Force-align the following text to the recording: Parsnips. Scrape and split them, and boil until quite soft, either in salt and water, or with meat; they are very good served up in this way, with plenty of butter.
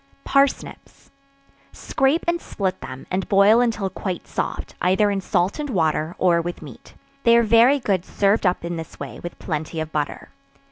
Parsnips. 0.23 1.11
Scrape 1.71 2.25
and 2.27 2.41
split 2.41 2.81
them, 2.81 3.05
and 3.11 3.29
boil 3.29 3.61
until 3.61 3.87
quite 3.87 4.27
soft, 4.27 4.73
either 4.81 5.11
in 5.11 5.21
salt 5.21 5.59
and 5.59 5.69
water, 5.69 6.15
or 6.17 6.41
with 6.41 6.63
meat; 6.63 6.95
they 7.21 7.37
are 7.37 7.43
very 7.43 7.77
good 7.79 8.03
served 8.03 8.47
up 8.47 8.65
in 8.65 8.77
this 8.77 8.99
way, 8.99 9.19
with 9.19 9.37
plenty 9.37 9.79
of 9.79 9.91
butter. 9.91 10.29